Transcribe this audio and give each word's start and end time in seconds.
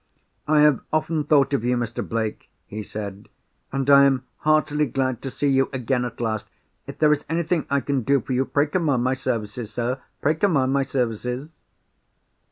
"I 0.47 0.61
have 0.61 0.81
often 0.91 1.23
thought 1.25 1.53
of 1.53 1.63
you, 1.63 1.77
Mr. 1.77 2.01
Blake," 2.03 2.49
he 2.65 2.81
said; 2.81 3.29
"and 3.71 3.87
I 3.87 4.05
am 4.05 4.23
heartily 4.39 4.87
glad 4.87 5.21
to 5.21 5.29
see 5.29 5.49
you 5.49 5.69
again 5.71 6.05
at 6.05 6.19
last. 6.19 6.49
If 6.87 6.97
there 6.97 7.11
is 7.13 7.23
anything 7.29 7.67
I 7.69 7.81
can 7.81 8.01
do 8.01 8.19
for 8.19 8.33
you, 8.33 8.45
pray 8.45 8.65
command 8.65 9.03
my 9.03 9.13
services, 9.13 9.71
sir—pray 9.71 10.33
command 10.33 10.73
my 10.73 10.81
services!" 10.81 11.61